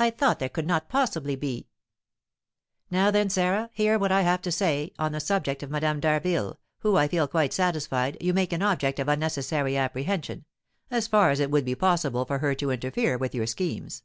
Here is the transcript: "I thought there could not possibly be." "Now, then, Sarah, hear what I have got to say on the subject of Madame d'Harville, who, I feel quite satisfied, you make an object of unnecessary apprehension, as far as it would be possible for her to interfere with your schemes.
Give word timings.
"I 0.00 0.10
thought 0.10 0.40
there 0.40 0.48
could 0.48 0.66
not 0.66 0.88
possibly 0.88 1.36
be." 1.36 1.68
"Now, 2.90 3.12
then, 3.12 3.30
Sarah, 3.30 3.70
hear 3.72 3.96
what 3.96 4.10
I 4.10 4.22
have 4.22 4.38
got 4.38 4.42
to 4.42 4.50
say 4.50 4.92
on 4.98 5.12
the 5.12 5.20
subject 5.20 5.62
of 5.62 5.70
Madame 5.70 6.00
d'Harville, 6.00 6.58
who, 6.80 6.96
I 6.96 7.06
feel 7.06 7.28
quite 7.28 7.52
satisfied, 7.52 8.16
you 8.20 8.34
make 8.34 8.52
an 8.52 8.62
object 8.62 8.98
of 8.98 9.06
unnecessary 9.06 9.76
apprehension, 9.76 10.46
as 10.90 11.06
far 11.06 11.30
as 11.30 11.38
it 11.38 11.52
would 11.52 11.64
be 11.64 11.76
possible 11.76 12.24
for 12.24 12.40
her 12.40 12.56
to 12.56 12.72
interfere 12.72 13.16
with 13.16 13.36
your 13.36 13.46
schemes. 13.46 14.02